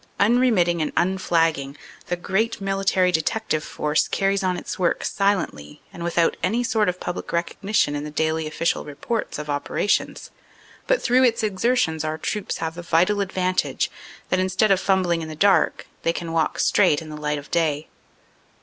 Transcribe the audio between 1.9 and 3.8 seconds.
the great military detective